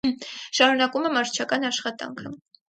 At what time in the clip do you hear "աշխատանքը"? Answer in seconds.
1.71-2.35